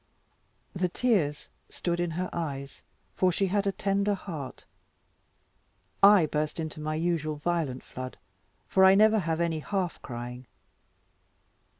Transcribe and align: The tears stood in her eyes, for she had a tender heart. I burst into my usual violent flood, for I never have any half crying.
The 0.73 0.89
tears 0.89 1.47
stood 1.69 1.99
in 1.99 2.09
her 2.17 2.27
eyes, 2.33 2.81
for 3.15 3.31
she 3.31 3.45
had 3.45 3.67
a 3.67 3.71
tender 3.71 4.15
heart. 4.15 4.65
I 6.01 6.25
burst 6.25 6.59
into 6.59 6.79
my 6.81 6.95
usual 6.95 7.35
violent 7.35 7.83
flood, 7.83 8.17
for 8.67 8.83
I 8.83 8.95
never 8.95 9.19
have 9.19 9.39
any 9.39 9.59
half 9.59 10.01
crying. 10.01 10.47